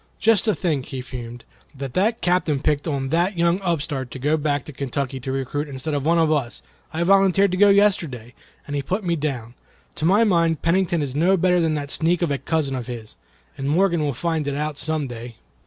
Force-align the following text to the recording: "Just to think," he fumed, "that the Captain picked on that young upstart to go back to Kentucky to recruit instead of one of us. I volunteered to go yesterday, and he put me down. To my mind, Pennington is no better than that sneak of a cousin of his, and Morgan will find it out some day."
"Just 0.17 0.45
to 0.45 0.55
think," 0.55 0.87
he 0.87 0.99
fumed, 0.99 1.43
"that 1.77 1.93
the 1.93 2.15
Captain 2.21 2.59
picked 2.59 2.87
on 2.87 3.09
that 3.09 3.37
young 3.37 3.61
upstart 3.61 4.09
to 4.09 4.17
go 4.17 4.35
back 4.35 4.65
to 4.65 4.73
Kentucky 4.73 5.19
to 5.19 5.31
recruit 5.31 5.67
instead 5.69 5.93
of 5.93 6.03
one 6.03 6.17
of 6.17 6.31
us. 6.31 6.63
I 6.91 7.03
volunteered 7.03 7.51
to 7.51 7.57
go 7.57 7.69
yesterday, 7.69 8.33
and 8.65 8.75
he 8.75 8.81
put 8.81 9.03
me 9.03 9.15
down. 9.15 9.53
To 9.97 10.05
my 10.05 10.23
mind, 10.23 10.63
Pennington 10.63 11.03
is 11.03 11.13
no 11.13 11.37
better 11.37 11.59
than 11.59 11.75
that 11.75 11.91
sneak 11.91 12.23
of 12.23 12.31
a 12.31 12.39
cousin 12.39 12.75
of 12.75 12.87
his, 12.87 13.15
and 13.59 13.69
Morgan 13.69 14.01
will 14.01 14.15
find 14.15 14.47
it 14.47 14.55
out 14.55 14.75
some 14.79 15.05
day." 15.05 15.35